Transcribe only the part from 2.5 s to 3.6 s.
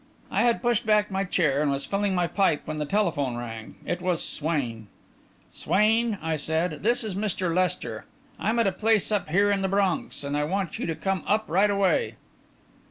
when the telephone